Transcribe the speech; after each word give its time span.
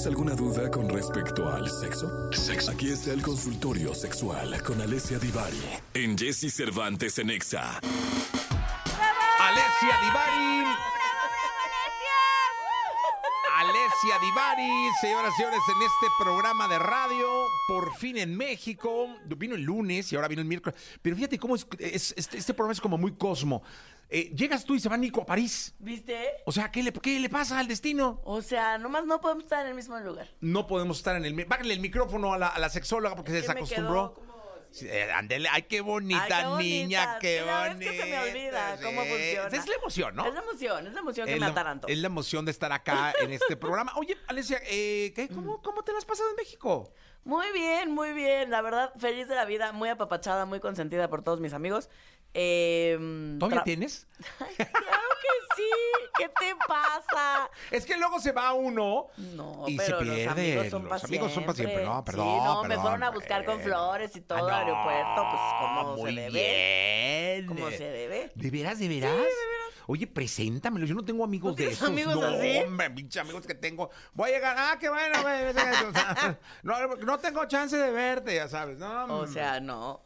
¿Tienes 0.00 0.16
alguna 0.16 0.34
duda 0.34 0.70
con 0.70 0.88
respecto 0.88 1.46
al 1.46 1.68
sexo? 1.68 2.32
Sexo. 2.32 2.70
Aquí 2.70 2.88
está 2.88 3.12
el 3.12 3.20
consultorio 3.20 3.94
sexual 3.94 4.62
con 4.62 4.80
Alessia 4.80 5.18
Divari 5.18 5.60
en 5.92 6.16
Jesse 6.16 6.50
Cervantes 6.50 7.18
en 7.18 7.28
Exa. 7.28 7.78
Alessia 9.38 9.96
Divari. 10.02 10.69
Alessia 14.02 14.18
Divari, 14.20 14.88
señoras 15.00 15.32
y 15.34 15.36
señores, 15.36 15.60
en 15.76 15.82
este 15.82 16.06
programa 16.18 16.68
de 16.68 16.78
radio, 16.78 17.26
por 17.68 17.94
fin 17.96 18.16
en 18.16 18.34
México. 18.36 19.08
Vino 19.36 19.54
el 19.54 19.62
lunes 19.62 20.10
y 20.12 20.16
ahora 20.16 20.28
vino 20.28 20.40
el 20.40 20.48
miércoles. 20.48 20.78
Pero 21.02 21.16
fíjate 21.16 21.38
cómo 21.38 21.54
es, 21.54 21.66
es- 21.78 22.14
este, 22.16 22.38
este 22.38 22.54
programa 22.54 22.72
es 22.72 22.80
como 22.80 22.96
muy 22.96 23.12
cosmo. 23.16 23.62
Eh, 24.08 24.32
llegas 24.34 24.64
tú 24.64 24.74
y 24.74 24.80
se 24.80 24.88
va 24.88 24.96
Nico 24.96 25.20
a 25.22 25.26
París. 25.26 25.74
¿Viste? 25.78 26.18
O 26.46 26.52
sea, 26.52 26.70
¿qué 26.70 26.82
le, 26.82 26.92
¿qué 26.92 27.20
le 27.20 27.28
pasa 27.28 27.58
al 27.58 27.68
destino? 27.68 28.20
O 28.24 28.40
sea, 28.42 28.78
nomás 28.78 29.04
no 29.04 29.20
podemos 29.20 29.44
estar 29.44 29.62
en 29.64 29.68
el 29.68 29.74
mismo 29.74 29.98
lugar. 30.00 30.28
No 30.40 30.66
podemos 30.66 30.96
estar 30.98 31.16
en 31.16 31.24
el... 31.26 31.34
mi- 31.34 31.44
Bájale 31.44 31.74
el 31.74 31.80
micrófono 31.80 32.32
a 32.32 32.38
la, 32.38 32.48
a 32.48 32.58
la 32.58 32.70
sexóloga 32.70 33.14
porque 33.16 33.32
se 33.32 33.42
que 33.42 33.48
me 33.48 33.54
desacostumbró. 33.60 34.14
como- 34.14 34.29
ándele, 35.14 35.48
ay, 35.50 35.62
qué 35.62 35.80
bonita 35.80 36.22
Ay, 36.22 36.28
qué 36.42 36.48
bonita. 36.48 36.58
niña, 36.62 37.18
qué 37.20 37.42
bonita. 37.42 37.68
es 37.72 37.90
que 37.90 37.98
se 37.98 38.06
me 38.06 38.18
olvida 38.20 38.78
cómo 38.82 39.02
sí. 39.02 39.08
funciona. 39.10 39.56
Es 39.56 39.66
la 39.68 39.74
emoción, 39.74 40.16
¿no? 40.16 40.26
Es 40.26 40.34
la 40.34 40.40
emoción, 40.40 40.86
es 40.86 40.92
la 40.94 41.00
emoción 41.00 41.26
que 41.26 41.32
Es 41.34 41.40
me 41.40 41.46
la- 41.46 41.52
ataranto. 41.52 41.88
Es 41.88 41.98
la 41.98 42.06
emoción 42.06 42.44
de 42.44 42.50
estar 42.52 42.72
acá 42.72 43.12
en 43.20 43.32
este 43.32 43.56
programa. 43.56 43.92
Oye, 43.96 44.16
Alesia, 44.28 44.60
eh, 44.66 45.12
¿qué? 45.14 45.28
¿Cómo, 45.28 45.60
¿cómo 45.62 45.82
te 45.82 45.92
la 45.92 45.98
has 45.98 46.04
pasado 46.04 46.30
en 46.30 46.36
México? 46.36 46.92
Muy 47.24 47.46
bien, 47.52 47.90
muy 47.92 48.12
bien. 48.12 48.50
La 48.50 48.62
verdad, 48.62 48.92
feliz 48.98 49.28
de 49.28 49.34
la 49.34 49.44
vida, 49.44 49.72
muy 49.72 49.88
apapachada, 49.88 50.46
muy 50.46 50.60
consentida 50.60 51.08
por 51.08 51.22
todos 51.22 51.40
mis 51.40 51.52
amigos. 51.52 51.88
Eh, 52.32 52.96
¿Todavía 53.40 53.64
tienes? 53.64 54.06
Ay, 54.40 54.54
claro 54.54 55.08
que 55.20 55.56
sí. 55.56 55.68
¿Qué 56.16 56.28
te 56.28 56.54
pasa? 56.68 57.50
Es 57.72 57.84
que 57.84 57.96
luego 57.96 58.20
se 58.20 58.30
va 58.32 58.52
uno 58.52 59.08
No, 59.16 59.64
y 59.66 59.76
pero 59.76 59.98
se 59.98 60.04
los 60.04 60.14
pierde. 60.16 60.28
amigos 60.28 60.68
son 60.70 60.82
Los 60.84 60.90
para 60.90 61.04
amigos 61.06 61.32
son 61.32 61.44
para 61.44 61.56
siempre. 61.56 61.84
No, 61.84 61.98
Sí, 61.98 62.02
perdón. 62.06 62.44
no, 62.44 62.64
me 62.64 62.76
fueron 62.78 63.02
a 63.02 63.10
buscar 63.10 63.44
con 63.44 63.56
bueno. 63.56 63.68
flores 63.70 64.14
y 64.16 64.20
todo 64.20 64.48
Ah, 64.48 64.58
aeropuerto, 64.60 65.26
pues 65.30 65.42
como 65.60 66.06
se 66.06 66.12
debe. 66.12 66.30
bien. 66.30 67.46
Como 67.46 67.70
se 67.70 67.84
debe. 67.90 68.32
¿De 68.34 68.50
veras, 68.50 68.78
de 68.78 68.88
veras? 68.88 69.16
Oye, 69.90 70.06
preséntamelo. 70.06 70.86
Yo 70.86 70.94
no 70.94 71.02
tengo 71.04 71.24
amigos 71.24 71.50
¿No 71.50 71.56
de 71.56 71.68
esos. 71.72 71.88
amigos 71.88 72.14
no, 72.14 72.24
así? 72.24 72.58
hombre, 72.64 72.90
pinche 72.90 73.18
amigos 73.18 73.44
que 73.44 73.54
tengo. 73.56 73.90
Voy 74.14 74.30
a 74.30 74.34
llegar. 74.34 74.56
Ah, 74.56 74.76
qué 74.78 74.88
bueno. 74.88 75.18
No, 76.62 76.86
no 76.96 77.18
tengo 77.18 77.44
chance 77.46 77.76
de 77.76 77.90
verte, 77.90 78.36
ya 78.36 78.46
sabes. 78.46 78.78
No, 78.78 79.06
O 79.18 79.26
sea, 79.26 79.58
no. 79.58 80.04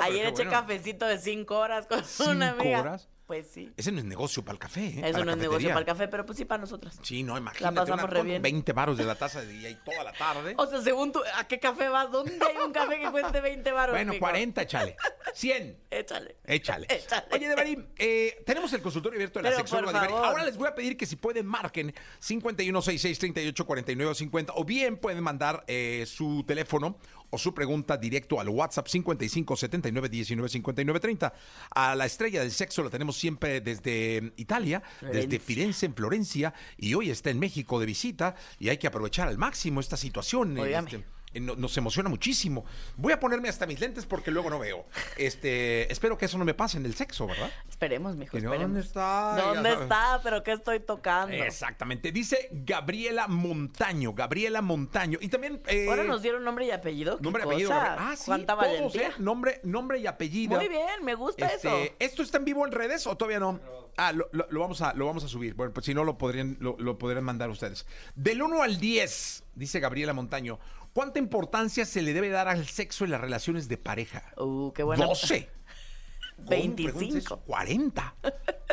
Ayer 0.00 0.24
eché 0.28 0.36
bueno. 0.44 0.50
cafecito 0.52 1.04
de 1.06 1.18
cinco 1.18 1.58
horas 1.58 1.86
con 1.86 2.02
¿Cinco 2.02 2.30
una 2.30 2.50
amiga. 2.52 2.80
horas? 2.80 3.10
Pues 3.26 3.48
sí. 3.52 3.72
Ese 3.76 3.90
no 3.90 3.98
es 3.98 4.04
negocio 4.04 4.44
para 4.44 4.52
el 4.54 4.60
café, 4.60 4.86
¿eh? 4.86 5.00
Eso 5.04 5.18
no 5.18 5.24
la 5.24 5.32
es 5.32 5.38
negocio 5.38 5.68
para 5.70 5.80
el 5.80 5.86
café, 5.86 6.06
pero 6.06 6.24
pues 6.24 6.38
sí 6.38 6.44
para 6.44 6.60
nosotras. 6.60 6.96
Sí, 7.02 7.24
no, 7.24 7.32
La 7.34 7.40
imagínate. 7.40 7.74
pasamos 7.74 8.04
una- 8.04 8.12
re 8.12 8.22
bien. 8.22 8.40
20 8.40 8.72
varos 8.72 8.96
de 8.96 9.02
la 9.04 9.16
taza 9.16 9.40
de 9.40 9.48
día 9.52 9.68
y 9.68 9.74
toda 9.84 10.04
la 10.04 10.12
tarde. 10.12 10.54
O 10.56 10.64
sea, 10.66 10.80
según 10.80 11.10
tú, 11.10 11.20
¿a 11.34 11.44
qué 11.48 11.58
café 11.58 11.88
vas? 11.88 12.08
¿Dónde 12.12 12.38
hay 12.46 12.56
un 12.64 12.70
café 12.72 13.00
que 13.00 13.10
cueste 13.10 13.40
20 13.40 13.72
baros? 13.72 13.96
bueno, 13.96 14.12
40, 14.16 14.62
échale. 14.62 14.94
100. 15.34 15.76
Échale. 15.90 16.36
Échale. 16.44 16.86
Échale. 16.88 17.26
Oye, 17.32 17.48
Devarim, 17.48 17.86
eh, 17.98 18.40
tenemos 18.46 18.72
el 18.74 18.80
consultorio 18.80 19.16
abierto 19.16 19.40
de 19.40 19.42
la 19.42 19.48
Pero, 19.50 19.58
sexóloga 19.58 20.04
favor. 20.06 20.24
Ahora 20.24 20.44
les 20.44 20.56
voy 20.56 20.68
a 20.68 20.74
pedir 20.76 20.96
que 20.96 21.04
si 21.06 21.16
pueden 21.16 21.46
marquen 21.46 21.92
5166-3849-50 22.22 24.52
o 24.54 24.64
bien 24.64 24.96
pueden 24.98 25.22
mandar 25.22 25.64
eh, 25.66 26.04
su 26.06 26.44
teléfono 26.46 26.98
o 27.30 27.38
su 27.38 27.52
pregunta 27.52 27.96
directo 27.96 28.40
al 28.40 28.48
WhatsApp 28.48 28.86
55 28.86 29.56
79 29.56 30.08
19 30.08 30.48
59 30.48 31.00
30. 31.00 31.32
A 31.74 31.96
la 31.96 32.06
estrella 32.06 32.40
del 32.40 32.52
sexo 32.52 32.84
la 32.84 32.90
tenemos 32.90 33.15
siempre 33.16 33.60
desde 33.60 34.32
Italia, 34.36 34.82
desde. 35.00 35.38
Firenze 35.38 35.86
en 35.86 35.94
Florencia 35.94 36.54
y 36.76 36.94
hoy 36.94 37.10
está 37.10 37.30
en 37.30 37.38
México 37.38 37.78
de 37.78 37.86
visita 37.86 38.34
y 38.58 38.68
hay 38.68 38.78
que 38.78 38.86
aprovechar 38.86 39.28
al 39.28 39.38
máximo 39.38 39.80
esta 39.80 39.96
situación. 39.96 40.58
Óigame. 40.58 40.90
este, 40.90 41.15
no- 41.40 41.56
nos 41.56 41.76
emociona 41.76 42.08
muchísimo. 42.08 42.64
Voy 42.96 43.12
a 43.12 43.20
ponerme 43.20 43.48
hasta 43.48 43.66
mis 43.66 43.80
lentes 43.80 44.06
porque 44.06 44.30
luego 44.30 44.50
no 44.50 44.58
veo. 44.58 44.86
Este, 45.16 45.90
espero 45.92 46.16
que 46.18 46.26
eso 46.26 46.38
no 46.38 46.44
me 46.44 46.54
pase 46.54 46.78
en 46.78 46.86
el 46.86 46.94
sexo, 46.94 47.26
¿verdad? 47.26 47.50
Esperemos, 47.68 48.16
mijo, 48.16 48.36
esperemos. 48.36 48.60
¿dónde 48.62 48.80
está? 48.80 49.36
¿Dónde 49.36 49.72
está? 49.72 50.20
¿Pero 50.22 50.42
qué 50.42 50.52
estoy 50.52 50.80
tocando? 50.80 51.34
Exactamente. 51.34 52.12
Dice 52.12 52.48
Gabriela 52.52 53.28
Montaño. 53.28 54.12
Gabriela 54.12 54.62
Montaño. 54.62 55.18
Y 55.20 55.28
también. 55.28 55.60
eh, 55.66 55.86
Ahora 55.88 56.04
nos 56.04 56.22
dieron 56.22 56.44
nombre 56.44 56.66
y 56.66 56.70
apellido. 56.70 57.16
¿Qué 57.16 57.22
Nombre 57.22 57.42
y 57.42 57.46
apellido. 57.46 57.70
Gabriela. 57.70 57.96
Ah, 57.98 58.16
sí. 58.16 58.24
¿Cuánta 58.26 58.54
todos, 58.54 58.66
valentía? 58.66 59.08
¿eh? 59.08 59.12
Nombre, 59.18 59.60
nombre 59.64 59.98
y 59.98 60.06
apellido. 60.06 60.56
Muy 60.56 60.68
bien, 60.68 61.04
me 61.04 61.14
gusta 61.14 61.46
Este, 61.46 61.68
eso. 61.68 61.94
¿Esto 61.98 62.22
está 62.22 62.38
en 62.38 62.44
vivo 62.44 62.64
en 62.66 62.72
redes 62.72 63.06
o 63.06 63.16
todavía 63.16 63.40
no? 63.40 63.60
Ah, 63.96 64.12
lo, 64.12 64.28
lo- 64.32 64.46
lo 64.50 64.60
vamos, 64.60 64.82
a, 64.82 64.92
lo 64.92 65.06
vamos 65.06 65.24
a 65.24 65.28
subir. 65.28 65.54
Bueno, 65.54 65.72
pues 65.72 65.86
si 65.86 65.94
no, 65.94 66.04
lo 66.04 66.18
podrían, 66.18 66.56
lo, 66.60 66.76
lo 66.78 66.98
podrían 66.98 67.24
mandar 67.24 67.48
ustedes. 67.48 67.86
Del 68.14 68.42
1 68.42 68.62
al 68.62 68.78
10, 68.78 69.44
dice 69.54 69.80
Gabriela 69.80 70.12
Montaño, 70.12 70.58
¿cuánta 70.96 71.18
importancia 71.18 71.84
se 71.84 72.00
le 72.00 72.14
debe 72.14 72.30
dar 72.30 72.48
al 72.48 72.66
sexo 72.66 73.04
en 73.04 73.10
las 73.10 73.20
relaciones 73.20 73.68
de 73.68 73.76
pareja? 73.76 74.32
Uh, 74.38 74.72
qué 74.72 74.82
buena. 74.82 75.04
12. 75.08 75.46
¿Cómo? 76.36 76.48
25. 76.48 76.98
Pregunta 76.98 77.18
eso. 77.18 77.40
40. 77.40 78.14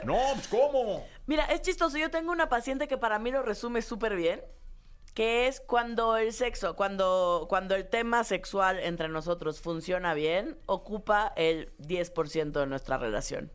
No, 0.06 0.18
pues 0.34 0.50
¿cómo? 0.50 1.06
Mira, 1.28 1.46
es 1.46 1.62
chistoso. 1.62 1.98
Yo 1.98 2.12
tengo 2.12 2.34
una 2.34 2.50
paciente 2.50 2.90
que 2.90 2.98
para 2.98 3.20
mí 3.20 3.32
lo 3.32 3.42
resume 3.42 3.82
súper 3.82 4.18
bien. 4.18 4.42
Que 5.14 5.48
es 5.48 5.62
cuando 5.62 6.18
el 6.18 6.34
sexo, 6.34 6.76
cuando, 6.76 7.46
cuando 7.48 7.76
el 7.76 7.88
tema 7.88 8.26
sexual 8.26 8.80
entre 8.80 9.08
nosotros 9.08 9.62
funciona 9.62 10.14
bien, 10.14 10.58
ocupa 10.66 11.32
el 11.38 11.74
10% 11.78 12.52
de 12.52 12.68
nuestra 12.68 12.98
relación. 12.98 13.54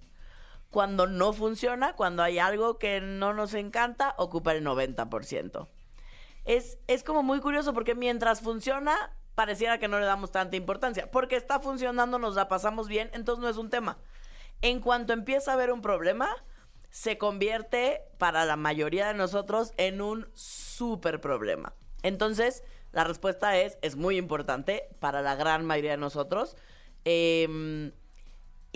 Cuando 0.70 1.06
no 1.06 1.34
funciona, 1.34 1.96
cuando 1.96 2.22
hay 2.22 2.38
algo 2.38 2.78
que 2.78 3.02
no 3.02 3.34
nos 3.34 3.52
encanta, 3.52 4.14
ocupa 4.16 4.52
el 4.52 4.64
90%. 4.64 5.68
Es, 6.48 6.78
es 6.86 7.04
como 7.04 7.22
muy 7.22 7.41
curioso 7.41 7.75
porque 7.75 7.94
mientras 7.94 8.41
funciona, 8.41 9.14
pareciera 9.34 9.78
que 9.78 9.86
no 9.86 10.00
le 10.00 10.06
damos 10.06 10.32
tanta 10.32 10.56
importancia. 10.56 11.10
Porque 11.10 11.36
está 11.36 11.60
funcionando, 11.60 12.19
nos 12.19 12.36
la 12.36 12.48
pasamos 12.48 12.88
bien, 12.88 13.10
entonces 13.12 13.42
no 13.42 13.50
es 13.50 13.59
un 13.59 13.69
tema. 13.69 13.98
En 14.62 14.81
cuanto 14.81 15.12
empieza 15.12 15.50
a 15.50 15.54
haber 15.54 15.70
un 15.70 15.82
problema, 15.82 16.34
se 16.88 17.19
convierte 17.19 18.00
para 18.16 18.47
la 18.47 18.56
mayoría 18.56 19.08
de 19.08 19.14
nosotros 19.14 19.75
en 19.76 20.00
un 20.00 20.26
súper 20.32 21.20
problema. 21.20 21.75
Entonces, 22.03 22.64
la 22.92 23.04
respuesta 23.04 23.58
es, 23.58 23.76
es 23.82 23.97
muy 23.97 24.16
importante 24.16 24.88
para 25.00 25.20
la 25.20 25.34
gran 25.34 25.66
mayoría 25.66 25.91
de 25.91 25.97
nosotros. 25.98 26.56
Em, 27.04 27.92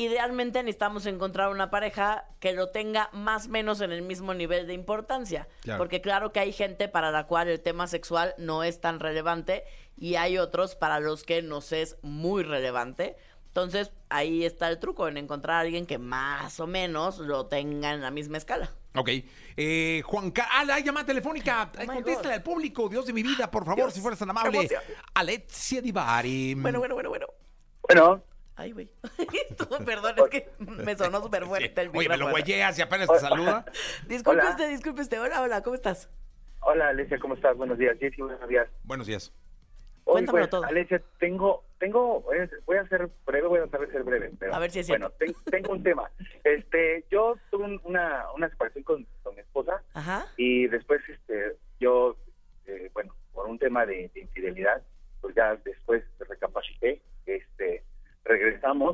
idealmente 0.05 0.63
necesitamos 0.63 1.07
encontrar 1.07 1.51
una 1.51 1.71
pareja 1.71 2.27
que 2.41 2.53
lo 2.53 2.71
tenga 2.71 3.11
más 3.13 3.47
o 3.47 3.51
menos 3.51 3.81
en 3.81 3.93
el 3.93 4.03
mismo 4.03 4.35
nivel 4.35 4.67
de 4.67 4.75
importancia. 4.75 5.49
Claro. 5.63 5.79
Porque 5.79 6.01
claro 6.01 6.33
que 6.33 6.41
hay 6.41 6.53
gente 6.53 6.89
para 6.89 7.11
la 7.11 7.27
cual 7.27 7.49
el 7.49 7.61
tema 7.61 7.87
sexual 7.87 8.35
no 8.39 8.65
es 8.65 8.81
tan 8.81 9.01
relevante 9.01 9.65
y 9.97 10.17
hay 10.17 10.39
otros 10.39 10.75
para 10.75 11.01
los 11.01 11.25
que 11.25 11.43
nos 11.43 11.73
es 11.73 11.97
muy 12.03 12.43
relevante. 12.43 13.17
Entonces, 13.53 13.93
ahí 14.09 14.47
está 14.47 14.69
el 14.71 14.79
truco, 14.79 15.09
en 15.09 15.19
encontrar 15.19 15.57
a 15.57 15.61
alguien 15.61 15.85
que 15.85 15.99
más 15.99 16.59
o 16.59 16.67
menos 16.67 17.19
lo 17.19 17.49
tenga 17.49 17.93
en 17.93 18.01
la 18.01 18.11
misma 18.11 18.39
escala. 18.39 18.71
Ok. 18.95 19.11
Eh, 19.59 20.01
Juan 20.07 20.31
Carlos. 20.31 20.55
Ah, 20.57 20.65
la 20.65 20.81
llamada 20.81 21.05
telefónica. 21.05 21.71
Oh 21.79 21.87
Contéstale 21.87 22.35
al 22.35 22.43
público. 22.43 22.89
Dios 22.89 23.05
de 23.05 23.13
mi 23.13 23.23
vida, 23.23 23.51
por 23.51 23.67
favor, 23.67 23.77
Dios, 23.77 23.93
si 23.93 24.01
fueras 24.01 24.19
tan 24.19 24.31
amable. 24.31 24.71
Alexia 25.13 25.83
Divari. 25.83 26.55
Bueno, 26.55 26.79
bueno, 26.79 26.95
bueno, 26.95 27.11
bueno. 27.11 27.27
Bueno, 27.83 28.25
Ay, 28.57 28.73
güey. 28.73 28.91
Perdón, 29.87 30.15
es 30.19 30.29
que 30.31 30.51
me 30.59 30.97
sonó 30.97 31.21
súper 31.23 31.45
fuerte 31.47 31.81
el 31.81 31.89
Oye, 31.89 32.09
me 32.09 32.17
lo 32.17 32.27
micrófono. 32.27 32.31
güeyes 32.33 32.79
y 32.79 32.83
apenas 32.83 33.09
te 33.09 33.19
saluda. 33.19 33.65
Disculpe 34.07 34.41
Hola. 34.41 34.51
usted, 34.51 34.69
disculpe 34.69 35.03
usted. 35.03 35.21
Hola, 35.21 35.41
hola, 35.43 35.63
¿cómo 35.63 35.75
estás? 35.77 36.11
hola 36.65 36.89
Alesia, 36.91 37.19
¿cómo 37.19 37.35
estás? 37.35 37.57
Buenos 37.57 37.77
días, 37.77 37.97
Jessy, 37.99 38.23
buenos 38.23 38.49
días. 38.49 38.69
Buenos 38.85 39.07
días. 39.09 39.33
Oye, 40.05 40.13
Cuéntamelo 40.27 40.43
pues, 40.45 40.51
todo. 40.51 40.65
Alesia, 40.65 41.03
tengo, 41.19 41.65
tengo, 41.79 42.21
voy 42.21 42.77
a- 42.77 42.89
ser 42.89 43.09
breve, 43.27 43.49
voy 43.49 43.59
a 43.59 43.63
tratar 43.67 43.87
de 43.87 43.93
ser 43.93 44.03
breve, 44.05 44.31
pero 44.39 44.55
A 44.55 44.59
ver 44.61 44.71
si 44.71 44.79
es 44.81 44.89
bueno, 44.89 45.11
ten- 45.11 45.35
tengo 45.51 45.73
un 45.73 45.83
tema. 45.83 46.09
Este, 46.45 47.05
yo 47.11 47.37
tuve 47.51 47.65
un- 47.65 47.81
una, 47.85 48.27
una 48.37 48.49
separación 48.49 48.85
con, 48.85 49.07
con 49.25 49.35
mi 49.35 49.41
esposa 49.41 49.83
Ajá. 49.95 50.27
y 50.37 50.67
después, 50.69 51.01
este, 51.09 51.57
yo, 51.81 52.17
eh, 52.67 52.91
bueno, 52.95 53.13
por 53.33 53.47
un 53.49 53.59
tema 53.59 53.85
de, 53.87 54.09
de 54.15 54.21
infidelidad, 54.21 54.83
pues 55.21 55.35
ya 55.35 55.57
después 55.65 56.05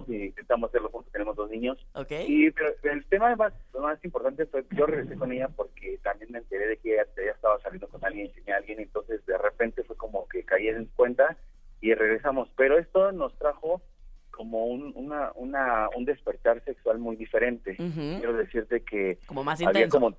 y 0.09 0.27
intentamos 0.27 0.69
hacerlo 0.71 0.89
juntos, 0.91 1.13
tenemos 1.13 1.37
dos 1.37 1.51
niños 1.51 1.79
Ok. 1.95 2.13
Y 2.27 2.51
pero 2.51 2.75
el 2.85 3.05
tema 3.07 3.35
más, 3.37 3.53
lo 3.73 3.81
más 3.81 4.03
importante 4.05 4.47
fue 4.47 4.65
que 4.67 4.77
yo 4.77 4.87
regresé 4.87 5.17
con 5.17 5.33
ella 5.33 5.49
porque 5.49 5.99
también 6.03 6.33
me 6.33 6.39
enteré 6.39 6.67
de 6.67 6.77
que 6.77 6.95
ella, 6.95 7.07
ella 7.17 7.33
estaba 7.33 7.59
saliendo 7.61 7.89
con 7.89 8.05
alguien, 8.05 8.33
tenía 8.33 8.55
a 8.55 8.59
alguien, 8.59 8.81
entonces 8.81 9.25
de 9.27 9.39
repente 9.39 9.83
fue 9.85 9.97
como 9.97 10.29
que 10.29 10.45
caí 10.45 10.69
en 10.69 10.87
cuenta 10.97 11.37
y 11.81 11.95
regresamos. 11.95 12.49
Pero 12.57 12.79
esto 12.79 13.13
nos 13.13 13.37
trajo 13.39 13.83
como 14.31 14.67
un, 14.67 14.93
una, 14.95 15.33
una, 15.35 15.89
un 15.97 16.05
despertar 16.05 16.63
sexual 16.65 16.99
muy 16.99 17.17
diferente. 17.17 17.77
Quiero 17.77 18.35
decirte 18.35 18.83
que 18.83 19.19
Como 19.27 19.43
más 19.43 19.61
había 19.61 19.81
intenso. 19.85 19.99
como, 19.99 20.17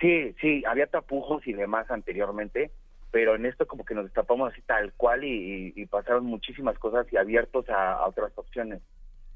sí, 0.00 0.34
sí, 0.40 0.62
había 0.66 0.86
tapujos 0.86 1.46
y 1.46 1.52
demás 1.52 1.90
anteriormente, 1.90 2.70
pero 3.10 3.34
en 3.34 3.46
esto 3.46 3.66
como 3.66 3.84
que 3.84 3.94
nos 3.94 4.04
destapamos 4.04 4.52
así 4.52 4.62
tal 4.62 4.92
cual 4.94 5.24
y, 5.24 5.72
y- 5.76 5.82
y 5.82 5.86
pasaron 5.86 6.24
muchísimas 6.26 6.78
cosas 6.78 7.06
y 7.12 7.16
abiertos 7.16 7.68
a, 7.68 7.94
a 7.94 8.08
otras 8.08 8.32
opciones. 8.36 8.82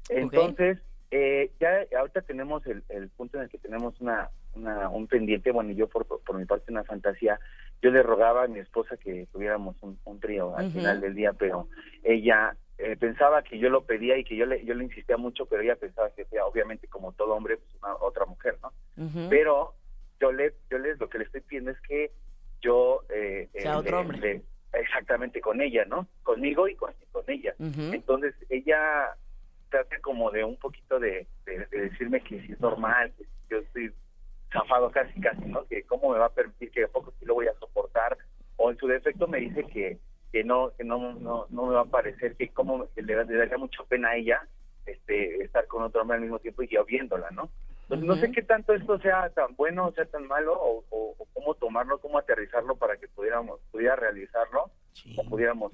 Entonces, 0.09 0.77
eh, 1.11 1.51
ya 1.59 1.85
ahorita 1.97 2.21
tenemos 2.21 2.65
el, 2.67 2.83
el 2.89 3.09
punto 3.09 3.37
en 3.37 3.43
el 3.43 3.49
que 3.49 3.57
tenemos 3.57 3.99
una, 4.01 4.29
una- 4.53 4.89
un 4.89 5.07
pendiente, 5.07 5.51
bueno, 5.51 5.71
y 5.71 5.75
yo 5.75 5.87
por, 5.87 6.05
por 6.07 6.37
mi 6.37 6.45
parte 6.45 6.71
una 6.71 6.83
fantasía, 6.83 7.39
yo 7.81 7.91
le 7.91 8.03
rogaba 8.03 8.43
a 8.43 8.47
mi 8.47 8.59
esposa 8.59 8.97
que 8.97 9.27
tuviéramos 9.31 9.75
un, 9.81 9.99
un 10.05 10.19
trío 10.19 10.55
al 10.55 10.65
final 10.73 11.01
del 11.01 11.15
día, 11.15 11.33
pero 11.33 11.67
ella 12.03 12.55
eh, 12.77 12.95
pensaba 12.97 13.43
que 13.43 13.57
yo 13.59 13.69
lo 13.69 13.85
pedía 13.85 14.17
y 14.17 14.23
que 14.23 14.35
yo 14.35 14.45
le, 14.45 14.63
yo 14.65 14.73
le 14.73 14.83
insistía 14.83 15.17
mucho, 15.17 15.45
pero 15.45 15.61
ella 15.63 15.75
pensaba 15.75 16.09
que 16.11 16.25
sea, 16.25 16.45
obviamente, 16.45 16.87
como 16.87 17.11
todo 17.13 17.33
hombre, 17.35 17.57
pues 17.57 17.75
una 17.81 17.95
otra 17.95 18.25
mujer, 18.25 18.57
¿no? 18.61 18.73
Pero 19.29 19.75
yo 20.19 20.31
le, 20.31 20.53
yo 20.69 20.77
les, 20.77 20.99
lo 20.99 21.09
que 21.09 21.17
le 21.19 21.23
estoy 21.25 21.41
pidiendo 21.41 21.71
es 21.71 21.81
que 21.81 22.11
yo... 22.61 23.01
Eh, 23.09 23.49
eh, 23.53 23.61
Sea 23.61 23.77
otro 23.77 23.91
le- 23.91 23.97
hombre. 23.97 24.19
le- 24.19 24.79
exactamente, 24.79 25.41
con 25.41 25.61
ella, 25.61 25.83
¿no? 25.85 26.07
Conmigo 26.23 26.67
y 26.67 26.75
con, 26.75 26.93
con 27.11 27.23
ella. 27.27 27.53
Entonces 27.93 28.33
ella 28.49 29.15
trata 29.69 29.99
como 30.01 30.31
de 30.31 30.43
un 30.43 30.57
poquito 30.57 30.99
de, 30.99 31.27
de- 31.45 31.65
de 31.65 31.81
decirme 31.89 32.21
que 32.21 32.41
si 32.41 32.53
es 32.53 32.59
normal, 32.59 33.11
que 33.17 33.25
yo 33.49 33.57
estoy 33.59 33.93
zafado 34.51 34.91
casi, 34.91 35.19
casi, 35.21 35.45
¿no? 35.45 35.65
Que 35.67 35.83
cómo 35.83 36.11
me 36.11 36.19
va 36.19 36.25
a 36.27 36.33
permitir 36.33 36.71
que 36.71 36.83
a 36.83 36.87
poco 36.87 37.13
sí 37.19 37.25
lo 37.25 37.35
voy 37.35 37.47
a 37.47 37.53
soportar. 37.53 38.17
O 38.57 38.69
en 38.71 38.77
su 38.77 38.87
defecto 38.87 39.27
me 39.27 39.39
dice 39.39 39.63
que, 39.65 39.97
que 40.31 40.43
no 40.43 40.71
que 40.77 40.83
no, 40.83 41.13
no, 41.13 41.47
no 41.49 41.65
me 41.65 41.73
va 41.73 41.81
a 41.81 41.85
parecer, 41.85 42.35
que 42.35 42.49
como 42.49 42.87
le, 42.95 43.03
le 43.03 43.15
daría 43.37 43.57
mucha 43.57 43.83
pena 43.85 44.09
a 44.09 44.15
ella 44.17 44.45
este 44.85 45.43
estar 45.43 45.67
con 45.67 45.83
otro 45.83 46.01
hombre 46.01 46.15
al 46.17 46.21
mismo 46.23 46.39
tiempo 46.39 46.63
y 46.63 46.67
yo 46.67 46.83
viéndola, 46.85 47.29
¿no? 47.31 47.49
Entonces 47.91 48.07
no 48.07 48.15
sé 48.15 48.31
qué 48.31 48.41
tanto 48.41 48.73
esto 48.73 48.97
sea 48.99 49.29
tan 49.31 49.53
bueno 49.57 49.87
o 49.87 49.91
sea 49.91 50.05
tan 50.05 50.25
malo 50.27 50.53
o, 50.53 50.83
o- 50.89 51.15
o 51.17 51.25
cómo 51.33 51.53
tomarlo, 51.55 51.99
cómo 51.99 52.17
aterrizarlo 52.19 52.75
para 52.77 52.95
que 52.97 53.07
pudiéramos 53.09 53.59
pudiera 53.71 53.95
realizarlo 53.97 54.71
Sí. 54.93 55.13
o 55.17 55.23
pudiéramos 55.29 55.71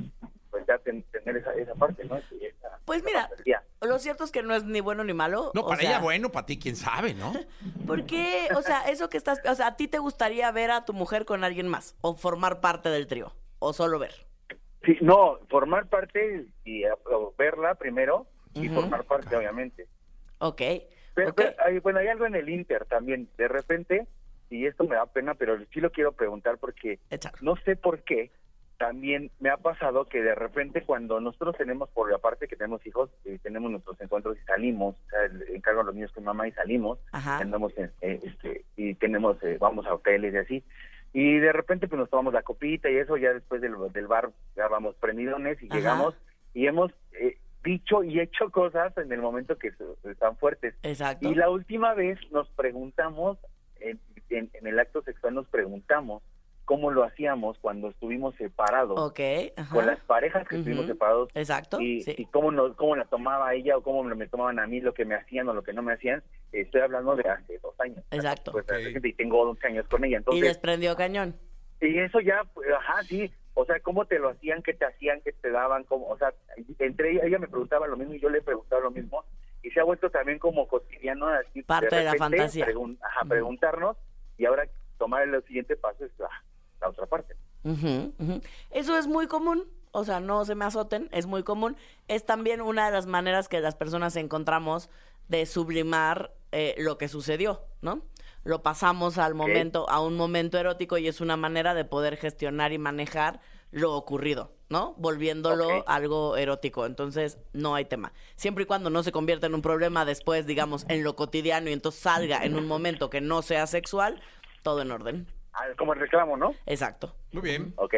pues 0.49 0.65
ya 0.65 0.77
ten- 0.79 1.03
tener 1.11 1.37
esa, 1.37 1.53
esa 1.53 1.75
parte, 1.75 2.05
¿no? 2.05 2.17
Esa- 2.17 2.79
Pues 2.85 3.03
mira, 3.03 3.27
fantasía. 3.27 3.61
lo 3.81 3.99
cierto 3.99 4.23
es 4.23 4.31
que 4.31 4.41
no 4.41 4.55
es 4.55 4.63
ni 4.63 4.79
bueno 4.79 5.03
ni 5.03 5.13
malo. 5.13 5.51
No, 5.53 5.61
o 5.61 5.67
para 5.67 5.81
sea, 5.81 5.89
ella 5.91 5.99
bueno, 5.99 6.29
para 6.31 6.45
ti 6.47 6.57
quién 6.57 6.75
sabe, 6.75 7.13
¿no? 7.13 7.33
¿Por 7.87 8.05
qué? 8.05 8.47
O 8.55 8.61
sea, 8.61 8.89
eso 8.89 9.09
que 9.09 9.17
estás, 9.17 9.41
o 9.47 9.53
sea, 9.55 9.67
¿a 9.67 9.75
ti 9.75 9.87
te 9.87 9.99
gustaría 9.99 10.49
ver 10.51 10.71
a 10.71 10.85
tu 10.85 10.93
mujer 10.93 11.25
con 11.25 11.43
alguien 11.43 11.67
más 11.67 11.95
o 12.01 12.15
formar 12.15 12.61
parte 12.61 12.89
del 12.89 13.05
trío 13.07 13.33
o 13.59 13.73
solo 13.73 13.99
ver? 13.99 14.25
Sí, 14.85 14.97
no, 15.01 15.37
formar 15.49 15.87
parte 15.89 16.47
y 16.63 16.83
verla 17.37 17.75
primero 17.75 18.25
y 18.53 18.69
formar 18.69 19.03
parte, 19.03 19.35
obviamente. 19.35 19.87
Ok. 20.39 20.61
Pero, 21.17 21.81
bueno, 21.81 21.99
hay 21.99 22.07
algo 22.07 22.25
en 22.25 22.35
el 22.35 22.47
Inter 22.49 22.85
también. 22.85 23.27
De 23.37 23.47
repente, 23.47 24.07
y 24.49 24.65
esto 24.65 24.83
me 24.85 24.95
da 24.95 25.05
pena, 25.07 25.33
pero 25.33 25.57
sí 25.73 25.81
lo 25.81 25.91
quiero 25.91 26.11
preguntar 26.11 26.57
porque 26.59 26.99
Échalo. 27.09 27.37
no 27.41 27.55
sé 27.57 27.75
por 27.75 27.99
qué. 28.03 28.31
También 28.77 29.31
me 29.39 29.49
ha 29.49 29.57
pasado 29.57 30.05
que 30.05 30.21
de 30.21 30.35
repente 30.35 30.83
cuando 30.83 31.19
nosotros 31.19 31.57
tenemos, 31.57 31.89
por 31.89 32.11
la 32.11 32.19
parte 32.19 32.47
que 32.47 32.55
tenemos 32.55 32.85
hijos, 32.85 33.09
eh, 33.25 33.39
tenemos 33.41 33.71
nuestros 33.71 33.99
encuentros 33.99 34.37
y 34.37 34.45
salimos, 34.45 34.95
o 34.95 35.09
sea, 35.09 35.21
encargo 35.55 35.81
a 35.81 35.85
los 35.85 35.95
niños 35.95 36.11
con 36.11 36.23
mamá 36.23 36.47
y 36.47 36.51
salimos, 36.51 36.99
Ajá. 37.11 37.39
andamos 37.39 37.75
en, 37.75 37.91
eh, 38.01 38.19
este 38.21 38.65
y 38.75 38.93
tenemos 38.93 39.41
eh, 39.41 39.57
vamos 39.59 39.87
a 39.87 39.95
hoteles 39.95 40.31
y 40.31 40.37
así 40.37 40.63
y 41.11 41.39
de 41.39 41.51
repente 41.53 41.87
pues 41.87 41.97
nos 41.99 42.09
tomamos 42.11 42.33
la 42.35 42.43
copita 42.43 42.87
y 42.91 42.97
eso 42.97 43.17
ya 43.17 43.33
después 43.33 43.61
del, 43.61 43.73
del 43.93 44.05
bar 44.05 44.29
ya 44.55 44.67
vamos 44.67 44.95
prendidones 44.97 45.57
y 45.63 45.65
Ajá. 45.65 45.75
llegamos 45.75 46.13
y 46.53 46.67
hemos 46.67 46.91
eh, 47.13 47.37
dicho 47.63 48.03
y 48.03 48.19
hecho 48.19 48.49
cosas 48.51 48.95
en 48.97 49.11
el 49.11 49.21
momento 49.21 49.57
que 49.57 49.71
se- 49.71 50.09
están 50.11 50.37
fuertes 50.37 50.75
Exacto. 50.83 51.29
y 51.29 51.35
la 51.35 51.49
última 51.49 51.93
vez 51.93 52.19
nos 52.31 52.47
preguntamos 52.51 53.37
en, 53.79 53.99
en- 54.29 54.49
en 54.53 54.67
el 54.67 54.79
acto 54.79 55.01
sexual 55.01 55.33
nos 55.35 55.47
preguntamos 55.47 56.23
cómo 56.65 56.91
lo 56.91 57.03
hacíamos 57.05 57.57
cuando 57.59 57.89
estuvimos 57.89 58.35
separados 58.35 58.99
Ok. 58.99 59.19
Ajá. 59.55 59.73
con 59.73 59.85
las 59.85 59.99
parejas 60.01 60.45
que 60.47 60.57
estuvimos 60.57 60.85
separados 60.85 61.29
Exacto. 61.33 61.79
y, 61.79 62.01
sí. 62.01 62.13
y 62.17 62.25
cómo, 62.25 62.51
nos, 62.51 62.75
cómo 62.75 62.95
la 62.97 63.05
tomaba 63.05 63.53
ella 63.53 63.77
o 63.77 63.81
cómo 63.83 64.03
me 64.03 64.27
tomaban 64.27 64.59
a 64.59 64.67
mí 64.67 64.81
lo 64.81 64.93
que 64.93 65.05
me 65.05 65.15
hacían 65.15 65.47
o 65.47 65.53
lo 65.53 65.63
que 65.63 65.71
no 65.73 65.81
me 65.81 65.93
hacían. 65.93 66.21
Estoy 66.51 66.81
hablando 66.81 67.15
de 67.15 67.29
hace 67.29 67.57
dos 67.59 67.73
años. 67.79 68.03
Exacto. 68.11 68.51
Pues, 68.51 68.65
y 69.03 69.13
tengo 69.13 69.41
11 69.41 69.65
años 69.67 69.87
con 69.87 70.03
ella. 70.03 70.15
y 70.15 70.17
Entonces, 70.17 70.43
les 70.43 70.57
prendió 70.57 70.95
cañón. 70.97 71.35
y 71.81 71.99
eso 71.99 72.19
ya, 72.19 72.41
pues, 72.53 72.67
ajá, 72.69 73.01
sí. 73.03 73.31
O 73.59 73.65
sea, 73.65 73.79
¿cómo 73.79 74.05
te 74.05 74.19
lo 74.19 74.29
hacían? 74.29 74.61
¿Qué 74.61 74.75
te 74.75 74.85
hacían? 74.85 75.19
¿Qué 75.21 75.31
te 75.33 75.49
daban? 75.49 75.83
¿Cómo? 75.85 76.07
O 76.09 76.17
sea, 76.19 76.31
entre 76.77 77.11
ella, 77.13 77.21
ella 77.25 77.39
me 77.39 77.47
preguntaba 77.47 77.87
lo 77.87 77.97
mismo 77.97 78.13
y 78.13 78.19
yo 78.19 78.29
le 78.29 78.39
preguntaba 78.43 78.83
lo 78.83 78.91
mismo. 78.91 79.25
Y 79.63 79.71
se 79.71 79.79
ha 79.79 79.83
vuelto 79.83 80.11
también 80.11 80.37
como 80.37 80.67
cotidiano. 80.67 81.25
Así, 81.27 81.63
Parte 81.63 81.95
de 81.95 82.03
la 82.03 82.13
fantasía. 82.19 82.67
pregun- 82.67 82.99
ajá, 83.01 83.25
preguntarnos 83.25 83.97
y 84.37 84.45
ahora 84.45 84.67
tomar 84.99 85.23
el 85.23 85.43
siguiente 85.45 85.75
paso 85.75 86.05
es 86.05 86.11
la, 86.19 86.29
la 86.81 86.89
otra 86.89 87.07
parte. 87.07 87.35
Eso 88.69 88.95
es 88.95 89.07
muy 89.07 89.25
común. 89.27 89.63
O 89.91 90.03
sea, 90.03 90.19
no 90.19 90.45
se 90.45 90.55
me 90.55 90.65
azoten, 90.65 91.09
es 91.11 91.25
muy 91.25 91.43
común. 91.43 91.77
Es 92.07 92.25
también 92.25 92.61
una 92.61 92.87
de 92.87 92.91
las 92.91 93.05
maneras 93.05 93.49
que 93.49 93.59
las 93.59 93.75
personas 93.75 94.15
encontramos 94.15 94.89
de 95.27 95.45
sublimar 95.45 96.33
eh, 96.51 96.75
lo 96.77 96.97
que 96.97 97.07
sucedió, 97.07 97.63
¿no? 97.81 98.01
Lo 98.43 98.63
pasamos 98.63 99.17
al 99.17 99.33
momento, 99.33 99.89
a 99.89 100.01
un 100.01 100.15
momento 100.15 100.57
erótico 100.57 100.97
y 100.97 101.07
es 101.07 101.19
una 101.19 101.35
manera 101.35 101.73
de 101.73 101.83
poder 101.83 102.15
gestionar 102.15 102.71
y 102.71 102.77
manejar 102.77 103.41
lo 103.71 103.93
ocurrido, 103.93 104.53
¿no? 104.69 104.93
Volviéndolo 104.97 105.83
algo 105.87 106.37
erótico. 106.37 106.85
Entonces, 106.85 107.37
no 107.51 107.75
hay 107.75 107.83
tema. 107.83 108.13
Siempre 108.37 108.63
y 108.63 108.67
cuando 108.67 108.89
no 108.89 109.03
se 109.03 109.11
convierta 109.11 109.47
en 109.47 109.55
un 109.55 109.61
problema 109.61 110.05
después, 110.05 110.45
digamos, 110.45 110.85
en 110.87 111.03
lo 111.03 111.17
cotidiano 111.17 111.69
y 111.69 111.73
entonces 111.73 112.01
salga 112.01 112.45
en 112.45 112.55
un 112.55 112.67
momento 112.67 113.09
que 113.09 113.19
no 113.19 113.41
sea 113.41 113.67
sexual, 113.67 114.21
todo 114.63 114.81
en 114.81 114.91
orden. 114.91 115.27
Ah, 115.53 115.65
Como 115.77 115.93
el 115.93 115.99
reclamo, 115.99 116.37
¿no? 116.37 116.53
Exacto. 116.65 117.13
Muy 117.31 117.41
bien. 117.41 117.73
Ok. 117.75 117.95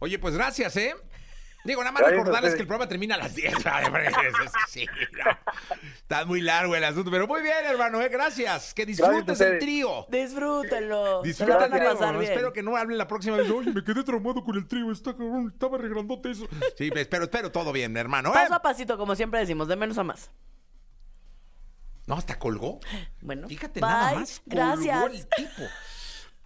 Oye, 0.00 0.18
pues 0.18 0.34
gracias, 0.34 0.76
¿eh? 0.76 0.94
Digo, 1.64 1.80
nada 1.84 1.92
más 1.92 2.02
recordarles 2.10 2.54
que 2.54 2.62
el 2.62 2.66
programa 2.66 2.88
termina 2.88 3.14
a 3.14 3.18
las 3.18 3.34
10. 3.36 3.54
Ay, 3.66 3.84
hombre, 3.86 4.06
es 4.08 4.14
que 4.16 4.22
sí, 4.68 4.86
no. 5.12 5.38
Está 5.94 6.24
muy 6.24 6.40
largo 6.40 6.74
el 6.74 6.82
asunto, 6.82 7.10
pero 7.10 7.26
muy 7.28 7.40
bien, 7.42 7.54
hermano, 7.64 8.00
¿eh? 8.02 8.08
Gracias. 8.08 8.74
Que 8.74 8.84
disfrutes 8.84 9.40
el 9.40 9.58
trío. 9.60 10.06
Disfrútenlo. 10.08 11.22
Bien. 11.22 11.32
Espero 11.32 12.52
que 12.52 12.62
no 12.62 12.76
hablen 12.76 12.98
la 12.98 13.06
próxima 13.06 13.36
vez. 13.36 13.48
Oye, 13.50 13.72
me 13.72 13.84
quedé 13.84 14.02
traumado 14.02 14.42
con 14.42 14.56
el 14.56 14.66
trío. 14.66 14.90
Está 14.90 15.12
cabrón, 15.12 15.50
estaba 15.52 15.78
regrandote 15.78 16.30
eso. 16.32 16.48
Sí, 16.76 16.90
espero, 16.94 17.24
espero 17.24 17.52
todo 17.52 17.72
bien, 17.72 17.96
hermano. 17.96 18.30
¿eh? 18.30 18.32
Paso 18.34 18.54
a 18.54 18.62
pasito, 18.62 18.98
como 18.98 19.14
siempre 19.14 19.38
decimos, 19.40 19.68
de 19.68 19.76
menos 19.76 19.96
a 19.98 20.02
más. 20.04 20.30
No, 22.06 22.16
hasta 22.16 22.38
colgó. 22.38 22.80
Bueno, 23.20 23.46
Fíjate 23.48 23.80
bye. 23.80 23.88
nada 23.88 24.14
más. 24.18 24.40
colgó 24.40 24.56
Gracias. 24.56 25.04
el 25.14 25.26
tipo. 25.28 25.62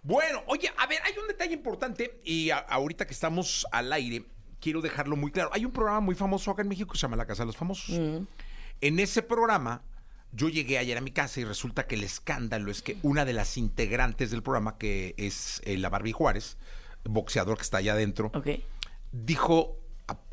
Bueno, 0.03 0.43
oye, 0.45 0.71
a 0.77 0.85
ver, 0.85 0.99
hay 1.03 1.13
un 1.19 1.27
detalle 1.27 1.53
importante 1.53 2.21
y 2.23 2.51
a- 2.51 2.59
ahorita 2.59 3.05
que 3.07 3.13
estamos 3.13 3.65
al 3.71 3.91
aire, 3.91 4.23
quiero 4.59 4.81
dejarlo 4.81 5.15
muy 5.15 5.31
claro. 5.31 5.49
Hay 5.53 5.65
un 5.65 5.71
programa 5.71 5.99
muy 5.99 6.15
famoso 6.15 6.51
acá 6.51 6.61
en 6.61 6.67
México 6.69 6.91
que 6.91 6.97
se 6.97 7.03
llama 7.03 7.15
La 7.17 7.25
Casa 7.25 7.43
de 7.43 7.47
los 7.47 7.57
Famosos. 7.57 7.97
Mm. 7.97 8.25
En 8.81 8.99
ese 8.99 9.21
programa, 9.23 9.81
yo 10.31 10.49
llegué 10.49 10.77
ayer 10.77 10.97
a 10.97 11.01
mi 11.01 11.11
casa 11.11 11.39
y 11.39 11.45
resulta 11.45 11.87
que 11.87 11.95
el 11.95 12.03
escándalo 12.03 12.69
es 12.69 12.81
que 12.81 12.97
una 13.01 13.25
de 13.25 13.33
las 13.33 13.57
integrantes 13.57 14.29
del 14.31 14.43
programa, 14.43 14.77
que 14.77 15.15
es 15.17 15.61
eh, 15.65 15.77
la 15.77 15.89
Barbie 15.89 16.11
Juárez, 16.11 16.57
boxeador 17.03 17.57
que 17.57 17.63
está 17.63 17.77
allá 17.77 17.93
adentro, 17.93 18.31
dijo, 19.11 19.77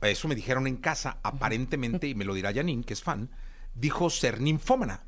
eso 0.02 0.28
me 0.28 0.35
dijeron 0.35 0.66
en 0.66 0.76
casa, 0.76 1.19
aparentemente, 1.23 2.09
y 2.09 2.14
me 2.14 2.25
lo 2.25 2.35
dirá 2.35 2.52
Janine, 2.52 2.85
que 2.85 2.93
es 2.93 3.02
fan, 3.02 3.31
dijo 3.75 4.11
ser 4.11 4.40
ninfómana, 4.40 5.04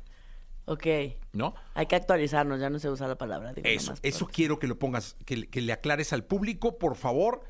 Ok. 0.69 0.85
¿no? 1.31 1.55
Hay 1.75 1.85
que 1.85 1.95
actualizarnos, 1.95 2.59
ya 2.59 2.69
no 2.69 2.77
se 2.77 2.89
usa 2.89 3.07
la 3.07 3.17
palabra. 3.17 3.53
digo, 3.53 3.65
Eso, 3.69 3.93
eso 4.03 4.27
quiero 4.27 4.59
que 4.59 4.67
lo 4.67 4.77
pongas, 4.77 5.15
que 5.25 5.61
le 5.61 5.71
aclares 5.71 6.11
al 6.11 6.25
público, 6.25 6.77
por 6.77 6.97
favor. 6.97 7.41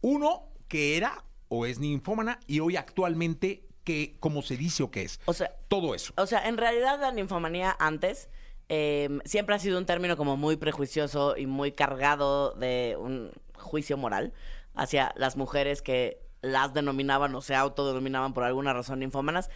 Uno, 0.00 0.48
que 0.68 0.96
era 0.96 1.24
o 1.48 1.66
es 1.66 1.78
ninfómana 1.78 2.40
y 2.46 2.60
hoy 2.60 2.76
actualmente, 2.76 3.64
que 3.84 4.16
cómo 4.20 4.42
se 4.42 4.56
dice 4.56 4.82
o 4.82 4.90
qué 4.90 5.02
es. 5.02 5.20
O 5.26 5.32
sea, 5.34 5.54
Todo 5.68 5.94
eso. 5.94 6.12
o 6.16 6.26
sea, 6.26 6.48
en 6.48 6.56
realidad 6.56 6.98
la 7.00 7.12
ninfomanía 7.12 7.76
antes 7.78 8.28
eh, 8.70 9.08
siempre 9.26 9.54
ha 9.54 9.58
sido 9.58 9.78
un 9.78 9.84
término 9.86 10.16
como 10.16 10.36
muy 10.38 10.56
prejuicioso 10.56 11.36
y 11.36 11.46
muy 11.46 11.72
cargado 11.72 12.52
de 12.52 12.96
un 12.98 13.30
juicio 13.56 13.96
moral 13.98 14.32
hacia 14.74 15.12
las 15.16 15.36
mujeres 15.36 15.82
que 15.82 16.18
las 16.40 16.72
denominaban 16.74 17.34
o 17.34 17.40
se 17.42 17.54
autodenominaban 17.54 18.32
por 18.34 18.44
alguna 18.44 18.72
razón 18.72 19.00
ninfómanas. 19.00 19.50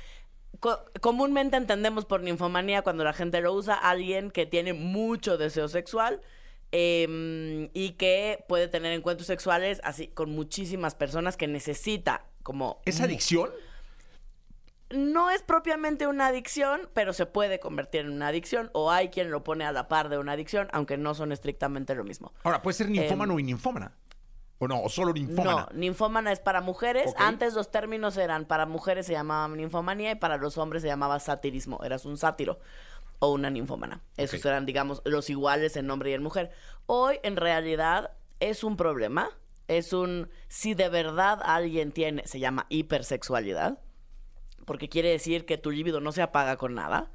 Co- 0.61 0.79
comúnmente 1.01 1.57
entendemos 1.57 2.05
por 2.05 2.21
ninfomanía 2.23 2.83
cuando 2.83 3.05
la 3.05 3.13
gente 3.15 3.41
lo 3.41 3.53
usa 3.55 3.75
a 3.75 3.91
alguien 3.91 4.31
que 4.31 4.45
tiene 4.47 4.73
mucho 4.75 5.39
deseo 5.39 5.69
sexual 5.69 6.21
eh, 6.73 7.71
y 7.73 7.91
que 7.93 8.45
puede 8.49 8.69
tener 8.69 8.93
encuentros 8.93 9.27
sexuales 9.27 9.81
así 9.85 10.09
con 10.09 10.31
muchísimas 10.31 10.95
personas 10.95 11.37
que 11.37 11.49
necesita 11.49 12.25
como 12.43 12.81
¿Es 12.85 13.01
adicción? 13.01 13.51
no 14.91 15.31
es 15.31 15.43
propiamente 15.43 16.07
una 16.07 16.29
adicción, 16.29 16.89
pero 16.95 17.13
se 17.13 17.27
puede 17.27 17.61
convertir 17.61 18.03
en 18.03 18.13
una 18.13 18.29
adicción 18.29 18.71
o 18.73 18.91
hay 18.91 19.09
quien 19.09 19.31
lo 19.31 19.45
pone 19.45 19.65
a 19.65 19.73
la 19.73 19.89
par 19.89 20.09
de 20.09 20.19
una 20.19 20.33
adicción, 20.33 20.69
aunque 20.73 20.97
no 20.97 21.15
son 21.15 21.33
estrictamente 21.33 21.95
lo 21.95 22.05
mismo. 22.05 22.33
Ahora, 22.43 22.63
puede 22.63 22.75
ser 22.75 22.89
ninfómano 22.89 23.39
y 23.39 23.43
ninfómana. 23.43 23.93
O 24.61 24.67
no, 24.67 24.83
o 24.83 24.89
solo 24.89 25.13
ninfómana. 25.13 25.51
Em, 25.51 25.77
No, 25.77 25.81
ninfómana 25.81 26.33
es 26.33 26.41
para 26.41 26.61
mujeres. 26.61 27.15
Antes 27.17 27.55
los 27.55 27.71
términos 27.71 28.17
eran 28.17 28.45
para 28.45 28.67
mujeres 28.67 29.07
se 29.07 29.13
llamaban 29.13 29.57
ninfomanía 29.57 30.13
y 30.13 30.15
para 30.17 30.37
los 30.37 30.59
hombres 30.59 30.83
se 30.83 30.89
llamaba 30.89 31.21
satirismo. 31.21 31.81
Eras 31.85 32.05
un 32.05 32.17
sátiro 32.17 32.59
o 33.19 33.33
una 33.33 33.51
ninfómana. 33.51 34.03
Esos 34.17 34.41
Ok. 34.41 34.47
eran, 34.47 34.67
digamos, 34.67 35.03
los 35.05 35.31
iguales 35.31 35.77
en 35.77 35.91
hombre 35.91 36.11
y 36.11 36.15
en 36.15 36.23
mujer. 36.23 36.51
Hoy, 36.87 37.19
en 37.23 37.37
realidad, 37.37 38.13
es 38.41 38.65
un 38.65 38.77
problema. 38.77 39.31
Es 39.67 39.93
un. 39.93 40.31
Si 40.49 40.75
de 40.75 40.89
verdad 40.89 41.41
alguien 41.43 41.93
tiene. 41.93 42.27
Se 42.27 42.41
llama 42.41 42.67
hipersexualidad. 42.69 43.79
Porque 44.65 44.89
quiere 44.89 45.11
decir 45.11 45.47
que 45.47 45.59
tu 45.59 45.71
libido 45.71 46.01
no 46.01 46.13
se 46.13 46.23
apaga 46.23 46.57
con 46.57 46.75
nada. 46.75 47.11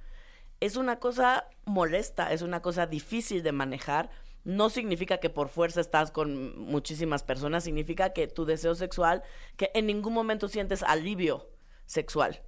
Es 0.60 0.76
una 0.76 1.00
cosa 1.00 1.48
molesta, 1.66 2.32
es 2.32 2.42
una 2.42 2.62
cosa 2.62 2.88
difícil 2.88 3.44
de 3.44 3.52
manejar 3.52 4.10
no 4.44 4.70
significa 4.70 5.20
que 5.20 5.30
por 5.30 5.50
fuerza 5.50 5.80
estás 5.80 6.12
con 6.12 6.60
muchísimas 6.60 7.24
personas, 7.24 7.64
significa 7.64 8.12
que 8.14 8.28
tu 8.28 8.46
deseo 8.46 8.76
sexual, 8.76 9.24
que 9.56 9.72
en 9.74 9.86
ningún 9.86 10.14
momento 10.14 10.48
sientes 10.48 10.84
alivio 10.84 11.50
sexual. 11.86 12.42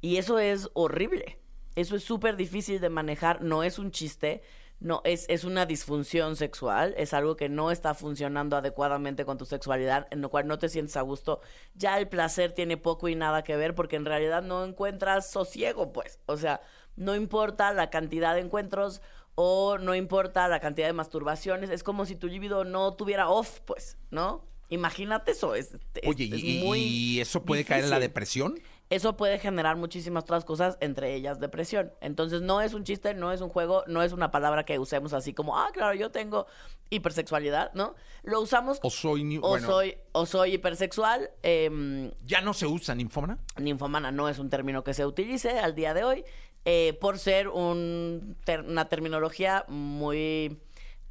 Y 0.00 0.16
eso 0.16 0.38
es 0.38 0.68
horrible. 0.74 1.38
Eso 1.78 1.94
es 1.94 2.02
súper 2.02 2.34
difícil 2.34 2.80
de 2.80 2.88
manejar, 2.88 3.40
no 3.40 3.62
es 3.62 3.78
un 3.78 3.92
chiste, 3.92 4.42
no 4.80 5.00
es, 5.04 5.26
es 5.28 5.44
una 5.44 5.64
disfunción 5.64 6.34
sexual, 6.34 6.92
es 6.98 7.14
algo 7.14 7.36
que 7.36 7.48
no 7.48 7.70
está 7.70 7.94
funcionando 7.94 8.56
adecuadamente 8.56 9.24
con 9.24 9.38
tu 9.38 9.44
sexualidad, 9.44 10.08
en 10.10 10.20
lo 10.20 10.28
cual 10.28 10.48
no 10.48 10.58
te 10.58 10.68
sientes 10.68 10.96
a 10.96 11.02
gusto. 11.02 11.40
Ya 11.74 11.96
el 12.00 12.08
placer 12.08 12.50
tiene 12.50 12.78
poco 12.78 13.08
y 13.08 13.14
nada 13.14 13.44
que 13.44 13.56
ver 13.56 13.76
porque 13.76 13.94
en 13.94 14.06
realidad 14.06 14.42
no 14.42 14.64
encuentras 14.64 15.30
sosiego, 15.30 15.92
pues. 15.92 16.18
O 16.26 16.36
sea, 16.36 16.62
no 16.96 17.14
importa 17.14 17.72
la 17.72 17.90
cantidad 17.90 18.34
de 18.34 18.40
encuentros 18.40 19.00
o 19.36 19.78
no 19.78 19.94
importa 19.94 20.48
la 20.48 20.58
cantidad 20.58 20.88
de 20.88 20.94
masturbaciones, 20.94 21.70
es 21.70 21.84
como 21.84 22.06
si 22.06 22.16
tu 22.16 22.26
libido 22.26 22.64
no 22.64 22.94
tuviera 22.94 23.28
off, 23.28 23.60
pues, 23.60 23.98
¿no? 24.10 24.44
Imagínate 24.68 25.30
eso, 25.30 25.54
es, 25.54 25.76
Oye, 26.04 26.24
es 26.24 26.42
y, 26.42 26.62
muy 26.64 26.80
y 26.80 27.20
eso 27.20 27.44
puede 27.44 27.64
caer 27.64 27.84
en 27.84 27.90
la 27.90 28.00
depresión? 28.00 28.58
Eso 28.90 29.18
puede 29.18 29.38
generar 29.38 29.76
muchísimas 29.76 30.22
otras 30.24 30.46
cosas, 30.46 30.78
entre 30.80 31.14
ellas 31.14 31.40
depresión. 31.40 31.92
Entonces 32.00 32.40
no 32.40 32.62
es 32.62 32.72
un 32.72 32.84
chiste, 32.84 33.12
no 33.12 33.32
es 33.32 33.42
un 33.42 33.50
juego, 33.50 33.84
no 33.86 34.02
es 34.02 34.12
una 34.12 34.30
palabra 34.30 34.64
que 34.64 34.78
usemos 34.78 35.12
así 35.12 35.34
como, 35.34 35.58
ah, 35.58 35.68
claro, 35.74 35.92
yo 35.94 36.10
tengo 36.10 36.46
hipersexualidad, 36.88 37.70
¿no? 37.74 37.94
Lo 38.22 38.40
usamos 38.40 38.78
O 38.82 38.88
soy 38.90 39.36
o 39.38 39.40
bueno. 39.50 39.66
soy 39.66 39.98
o 40.12 40.24
soy 40.24 40.54
hipersexual. 40.54 41.30
em, 41.42 42.10
¿Ya 42.24 42.40
no 42.40 42.54
se 42.54 42.66
usa 42.66 42.94
ninfómana? 42.94 43.38
ninfomana 43.58 44.10
no 44.10 44.28
es 44.28 44.38
un 44.38 44.48
término 44.48 44.82
que 44.84 44.94
se 44.94 45.04
utilice 45.04 45.58
al 45.60 45.74
día 45.74 45.92
de 45.92 46.04
hoy 46.04 46.24
eh, 46.64 46.96
por 47.00 47.18
ser 47.18 47.48
un 47.48 48.36
ter- 48.44 48.62
una 48.62 48.88
terminología 48.88 49.64
muy 49.68 50.60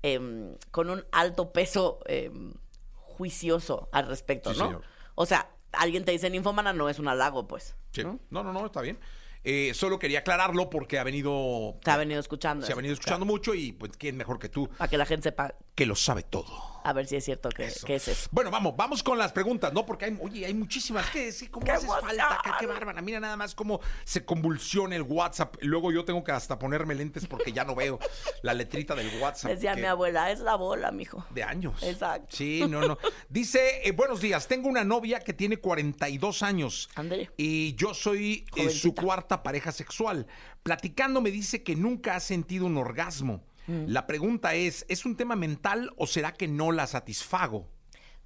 em, 0.02 0.56
con 0.72 0.90
un 0.90 1.06
alto 1.12 1.52
peso 1.54 2.00
em, 2.08 2.54
juicioso 2.96 3.90
al 3.92 4.08
respecto, 4.08 4.54
Sí, 4.54 4.60
¿no? 4.60 4.66
señor. 4.66 4.82
O 5.16 5.26
sea, 5.26 5.50
alguien 5.72 6.06
te 6.06 6.12
dice 6.12 6.30
ninfomana 6.30 6.74
no 6.74 6.90
es 6.90 7.00
un 7.00 7.08
halago, 7.08 7.48
pues. 7.48 7.76
Sí. 7.92 8.04
¿no? 8.04 8.20
No, 8.30 8.44
no, 8.44 8.54
no, 8.54 8.66
está 8.66 8.82
bien. 8.82 9.00
Eh, 9.44 9.74
solo 9.74 9.98
quería 9.98 10.20
aclararlo 10.20 10.70
porque 10.70 11.00
ha 11.00 11.04
venido... 11.04 11.78
Se 11.84 11.92
ha 11.92 11.98
venido 11.98 12.20
escuchando. 12.20 12.66
Se 12.66 12.74
ha 12.74 12.76
venido 12.76 12.94
escuchando 12.94 13.26
mucho 13.26 13.54
y 13.54 13.72
pues 13.72 13.96
quién 13.98 14.18
mejor 14.18 14.40
que 14.40 14.50
tú 14.50 14.68
Para 14.78 14.90
que 14.90 14.98
la 14.98 15.06
gente 15.06 15.30
sepa 15.30 15.56
que 15.74 15.86
lo 15.86 15.96
sabe 15.96 16.24
todo. 16.24 16.77
A 16.88 16.94
ver 16.94 17.06
si 17.06 17.18
es 17.18 17.26
cierto 17.26 17.50
que, 17.50 17.66
Eso. 17.66 17.86
que 17.86 17.96
es 17.96 18.08
eso. 18.08 18.30
Bueno, 18.32 18.50
vamos, 18.50 18.76
vamos 18.78 19.04
con 19.04 19.18
las 19.18 19.34
preguntas, 19.34 19.74
¿no? 19.74 19.86
Porque 19.86 20.06
hay, 20.06 20.18
oye, 20.22 20.46
hay 20.46 20.54
muchísimas. 20.54 21.10
¿Qué 21.10 21.32
sí, 21.32 21.48
¿Cómo 21.48 21.66
¡Qué 21.66 21.72
haces 21.74 21.90
falta? 21.90 22.40
¿Qué, 22.44 22.52
qué 22.60 22.66
bárbara. 22.66 23.02
Mira 23.02 23.20
nada 23.20 23.36
más 23.36 23.54
cómo 23.54 23.82
se 24.06 24.24
convulsiona 24.24 24.96
el 24.96 25.02
WhatsApp. 25.02 25.56
Luego 25.62 25.92
yo 25.92 26.06
tengo 26.06 26.24
que 26.24 26.32
hasta 26.32 26.58
ponerme 26.58 26.96
lentes 26.96 27.28
porque 27.28 27.52
ya 27.52 27.66
no 27.66 27.76
veo 27.76 28.00
la 28.42 28.54
letrita 28.54 28.96
del 28.96 29.10
WhatsApp. 29.22 29.52
Decía 29.52 29.76
que- 29.76 29.82
mi 29.82 29.88
abuela, 29.88 30.32
es 30.32 30.40
la 30.40 30.56
bola, 30.56 30.92
mijo. 30.92 31.26
De 31.32 31.44
años. 31.44 31.84
Exacto. 31.84 32.28
Sí, 32.36 32.64
no, 32.70 32.82
no. 32.82 32.98
Dice, 33.30 33.82
eh, 33.84 33.92
buenos 33.92 34.22
días, 34.22 34.48
tengo 34.48 34.70
una 34.70 34.84
novia 34.84 35.20
que 35.20 35.34
tiene 35.34 35.58
42 35.58 36.42
años. 36.44 36.90
Ándale. 36.96 37.30
Y 37.38 37.76
yo 37.76 37.94
soy 37.94 38.46
eh, 38.56 38.70
su 38.70 38.96
cuarta 38.96 39.44
pareja 39.44 39.72
sexual. 39.72 40.28
Platicando 40.64 41.22
me 41.22 41.32
dice 41.32 41.64
que 41.64 41.76
nunca 41.76 42.16
ha 42.16 42.20
sentido 42.20 42.66
un 42.66 42.78
orgasmo. 42.78 43.44
Mm. 43.68 43.86
La 43.88 44.08
pregunta 44.08 44.56
es, 44.56 44.86
¿es 44.90 45.06
un 45.06 45.16
tema 45.16 45.36
mental 45.36 45.92
o 45.98 46.08
será 46.08 46.34
que 46.34 46.48
no 46.48 46.72
la 46.72 46.88
satisfago? 46.88 47.68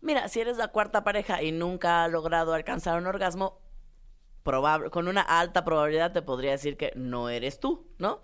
Mira, 0.01 0.27
si 0.29 0.39
eres 0.39 0.57
la 0.57 0.69
cuarta 0.69 1.03
pareja 1.03 1.43
y 1.43 1.51
nunca 1.51 2.03
ha 2.03 2.07
logrado 2.07 2.53
alcanzar 2.53 2.97
un 2.97 3.07
orgasmo, 3.07 3.59
probable, 4.43 4.89
con 4.89 5.07
una 5.07 5.21
alta 5.21 5.63
probabilidad 5.63 6.11
te 6.11 6.21
podría 6.21 6.51
decir 6.51 6.77
que 6.77 6.91
no 6.95 7.29
eres 7.29 7.59
tú, 7.59 7.87
¿no? 7.97 8.21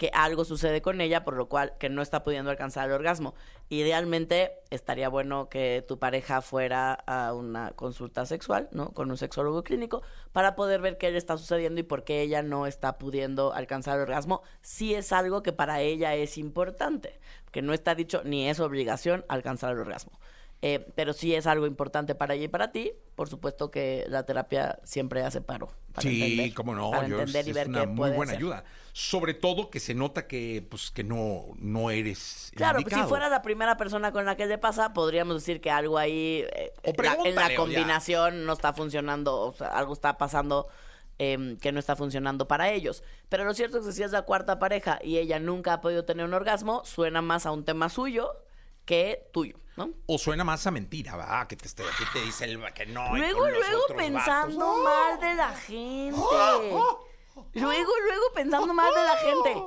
Que 0.00 0.10
algo 0.14 0.46
sucede 0.46 0.80
con 0.80 1.02
ella 1.02 1.24
por 1.24 1.36
lo 1.36 1.50
cual 1.50 1.74
que 1.78 1.90
no 1.90 2.00
está 2.00 2.24
pudiendo 2.24 2.50
alcanzar 2.50 2.88
el 2.88 2.94
orgasmo. 2.94 3.34
Idealmente 3.68 4.52
estaría 4.70 5.10
bueno 5.10 5.50
que 5.50 5.84
tu 5.86 5.98
pareja 5.98 6.40
fuera 6.40 6.94
a 6.94 7.34
una 7.34 7.72
consulta 7.72 8.24
sexual, 8.24 8.70
¿no? 8.72 8.92
Con 8.92 9.10
un 9.10 9.18
sexólogo 9.18 9.62
clínico 9.62 10.00
para 10.32 10.56
poder 10.56 10.80
ver 10.80 10.96
qué 10.96 11.10
le 11.10 11.18
está 11.18 11.36
sucediendo 11.36 11.80
y 11.80 11.82
por 11.82 12.04
qué 12.04 12.22
ella 12.22 12.42
no 12.42 12.66
está 12.66 12.96
pudiendo 12.96 13.52
alcanzar 13.52 13.96
el 13.96 14.04
orgasmo. 14.04 14.40
Si 14.62 14.94
es 14.94 15.12
algo 15.12 15.42
que 15.42 15.52
para 15.52 15.82
ella 15.82 16.14
es 16.14 16.38
importante, 16.38 17.20
que 17.52 17.60
no 17.60 17.74
está 17.74 17.94
dicho 17.94 18.22
ni 18.24 18.48
es 18.48 18.58
obligación 18.58 19.26
alcanzar 19.28 19.72
el 19.72 19.80
orgasmo. 19.80 20.18
Eh, 20.62 20.86
pero 20.94 21.14
sí 21.14 21.34
es 21.34 21.46
algo 21.46 21.66
importante 21.66 22.14
para 22.14 22.34
ella 22.34 22.44
y 22.44 22.48
para 22.48 22.70
ti. 22.70 22.92
Por 23.14 23.30
supuesto 23.30 23.70
que 23.70 24.04
la 24.08 24.24
terapia 24.26 24.78
siempre 24.84 25.22
hace 25.22 25.40
paro. 25.40 25.70
para 25.94 26.02
sí, 26.02 26.22
entender, 26.22 26.54
cómo 26.54 26.74
no. 26.74 26.90
Para 26.90 27.08
yo- 27.08 27.18
entender 27.18 27.40
es, 27.40 27.46
y 27.46 27.50
es 27.50 27.54
ver 27.56 27.68
una 27.68 27.80
qué 27.80 27.86
muy 27.86 27.96
puede 27.96 28.16
buena 28.16 28.32
ser. 28.32 28.38
ayuda. 28.38 28.64
Sobre 28.92 29.32
todo 29.34 29.70
que 29.70 29.80
se 29.80 29.94
nota 29.94 30.26
que, 30.26 30.66
pues, 30.68 30.90
que 30.90 31.02
no, 31.02 31.44
no 31.56 31.90
eres. 31.90 32.52
Claro, 32.54 32.80
pues, 32.82 32.94
si 32.94 33.00
fuera 33.04 33.28
la 33.30 33.40
primera 33.40 33.76
persona 33.78 34.12
con 34.12 34.24
la 34.26 34.36
que 34.36 34.44
le 34.46 34.58
pasa, 34.58 34.92
podríamos 34.92 35.34
decir 35.36 35.60
que 35.62 35.70
algo 35.70 35.96
ahí 35.96 36.44
eh, 36.54 36.72
la- 37.02 37.16
en 37.24 37.34
la 37.36 37.54
combinación 37.54 38.44
no 38.44 38.52
está 38.52 38.72
funcionando, 38.74 39.40
o 39.40 39.52
sea, 39.54 39.68
algo 39.68 39.94
está 39.94 40.18
pasando 40.18 40.68
em, 41.18 41.56
que 41.58 41.70
no 41.72 41.78
está 41.78 41.96
funcionando 41.96 42.46
para 42.48 42.70
ellos. 42.70 43.02
Pero 43.28 43.44
lo 43.44 43.52
cierto 43.54 43.78
es 43.78 43.86
que 43.86 43.92
si 43.92 44.02
es 44.02 44.10
la 44.12 44.22
cuarta 44.22 44.58
pareja 44.58 44.98
y 45.02 45.18
ella 45.18 45.38
nunca 45.38 45.74
ha 45.74 45.80
podido 45.80 46.04
tener 46.04 46.24
un 46.26 46.32
orgasmo, 46.34 46.82
suena 46.84 47.20
más 47.22 47.44
a 47.46 47.52
un 47.52 47.64
tema 47.64 47.88
suyo 47.90 48.36
que 48.90 49.28
tuyo, 49.32 49.56
¿no? 49.76 49.90
O 50.06 50.18
suena 50.18 50.42
más 50.42 50.66
a 50.66 50.72
mentira, 50.72 51.16
¿verdad? 51.16 51.46
Que 51.46 51.54
te, 51.54 51.68
dice 52.24 52.44
el, 52.44 52.60
que 52.72 52.86
no. 52.86 53.16
Luego, 53.16 53.38
con 53.38 53.52
los 53.52 53.60
luego 53.60 53.84
otros 53.84 53.96
pensando 53.96 54.66
vatos. 54.66 54.84
mal 54.84 55.20
de 55.20 55.34
la 55.36 55.54
gente. 55.54 56.16
Luego, 57.54 57.92
luego 58.04 58.24
pensando 58.34 58.74
mal 58.74 58.92
de 58.92 59.04
la 59.04 59.16
gente. 59.16 59.62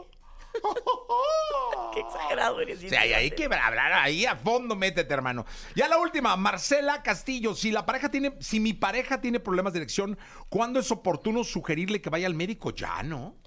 Qué 1.94 2.00
exagerado 2.02 2.60
eres. 2.60 2.84
O 2.84 2.90
sea, 2.90 3.00
hay, 3.00 3.14
hay 3.14 3.32
que 3.32 3.46
hablar 3.46 3.94
ahí 3.94 4.26
a 4.26 4.36
fondo, 4.36 4.76
métete, 4.76 5.14
hermano. 5.14 5.46
Ya 5.74 5.88
la 5.88 5.98
última, 5.98 6.36
Marcela 6.36 7.02
Castillo. 7.02 7.56
Si 7.56 7.72
la 7.72 7.86
pareja 7.86 8.12
tiene, 8.12 8.36
si 8.42 8.60
mi 8.60 8.74
pareja 8.74 9.22
tiene 9.22 9.40
problemas 9.40 9.72
de 9.72 9.80
erección, 9.80 10.20
¿cuándo 10.50 10.82
es 10.82 10.92
oportuno 10.92 11.46
sugerirle 11.46 12.02
que 12.02 12.10
vaya 12.10 12.28
al 12.28 12.36
médico? 12.36 12.72
Ya, 12.72 13.02
¿no? 13.04 13.38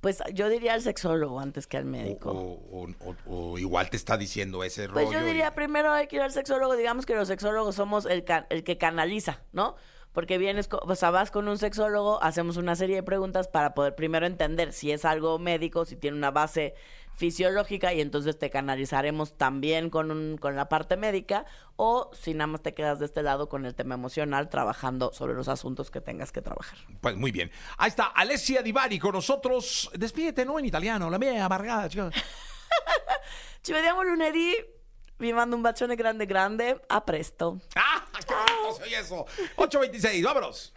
Pues 0.00 0.22
yo 0.32 0.48
diría 0.48 0.72
al 0.74 0.82
sexólogo 0.82 1.40
antes 1.40 1.66
que 1.66 1.76
al 1.76 1.84
O, 1.84 1.86
médico. 1.88 2.30
o- 2.32 2.86
o- 3.04 3.16
o 3.52 3.58
igual 3.58 3.90
te 3.90 3.96
está 3.96 4.16
diciendo 4.16 4.64
ese 4.64 4.88
Pues 4.88 5.06
rollo. 5.06 5.18
yo 5.20 5.24
y- 5.24 5.28
diría 5.28 5.54
primero 5.54 5.92
hay 5.92 6.06
que 6.06 6.16
ir 6.16 6.22
al 6.22 6.32
sexólogo, 6.32 6.74
digamos 6.74 7.04
que 7.06 7.14
los 7.14 7.28
sexólogos 7.28 7.74
somos 7.74 8.06
el, 8.06 8.24
el 8.48 8.64
que 8.64 8.78
canaliza, 8.78 9.42
¿no? 9.52 9.76
Porque 10.12 10.38
vienes, 10.38 10.68
o 10.70 10.94
sea, 10.94 11.10
vas 11.10 11.30
con 11.30 11.46
un 11.48 11.58
sexólogo, 11.58 12.22
hacemos 12.22 12.56
una 12.56 12.74
serie 12.74 12.96
de 12.96 13.02
preguntas 13.02 13.48
para 13.48 13.74
poder 13.74 13.94
primero 13.94 14.26
entender 14.26 14.72
si 14.72 14.90
es 14.90 15.04
algo 15.04 15.38
médico, 15.38 15.84
si 15.84 15.96
tiene 15.96 16.16
una 16.16 16.30
base 16.30 16.74
fisiológica 17.14 17.92
y 17.92 18.00
entonces 18.00 18.38
te 18.38 18.50
canalizaremos 18.50 19.36
también 19.36 19.90
con, 19.90 20.10
un, 20.10 20.38
con 20.38 20.56
la 20.56 20.68
parte 20.68 20.96
médica 20.96 21.44
o 21.76 22.10
si 22.14 22.34
nada 22.34 22.46
más 22.46 22.62
te 22.62 22.72
quedas 22.72 22.98
de 22.98 23.04
este 23.04 23.22
lado 23.22 23.48
con 23.48 23.66
el 23.66 23.74
tema 23.74 23.94
emocional 23.94 24.48
trabajando 24.48 25.12
sobre 25.12 25.34
los 25.34 25.48
asuntos 25.48 25.90
que 25.90 26.00
tengas 26.00 26.32
que 26.32 26.40
trabajar. 26.40 26.78
Pues 27.00 27.16
muy 27.16 27.30
bien. 27.30 27.50
Ahí 27.76 27.88
está 27.88 28.06
Alessia 28.06 28.62
Divari 28.62 28.98
con 28.98 29.12
nosotros. 29.12 29.90
Despídete, 29.94 30.44
¿no? 30.44 30.58
En 30.58 30.64
italiano, 30.64 31.10
la 31.10 31.18
mía 31.18 31.44
amargada, 31.44 31.88
chica. 31.88 32.10
Ci 33.62 33.72
vediamo 33.72 34.02
lunedì, 34.02 34.56
vi 35.20 35.32
mando 35.32 35.54
un 35.54 35.62
bacione 35.62 35.94
grande 35.94 36.26
grande, 36.26 36.80
a 36.88 37.04
presto. 37.04 37.60
¡Ah! 37.76 38.04
¡Qué 38.26 38.34
bonito 38.34 38.82
soy 38.82 38.94
eso! 38.94 39.26
8.26, 39.56 40.24
vámonos. 40.24 40.72